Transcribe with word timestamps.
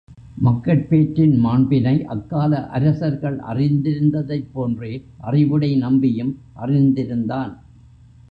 மக்கட் 0.35 0.87
பேற்றின் 0.87 1.45
மாண்பினை, 1.45 2.03
அக்கால 2.05 2.67
அரசர்கள் 2.67 3.37
அறிந்திருந்ததைப் 3.39 4.49
போன்றே, 4.53 5.05
அறிவுடை 5.23 5.77
நம்பியும் 5.77 6.39
அறிந்திருந்தான். 6.61 7.53